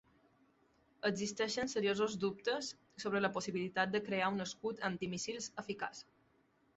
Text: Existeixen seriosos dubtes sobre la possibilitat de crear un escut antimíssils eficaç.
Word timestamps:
Existeixen 1.09 1.69
seriosos 1.73 2.15
dubtes 2.23 2.69
sobre 3.03 3.21
la 3.23 3.31
possibilitat 3.35 3.91
de 3.97 4.01
crear 4.07 4.31
un 4.39 4.47
escut 4.47 4.81
antimíssils 4.89 5.51
eficaç. 5.65 6.01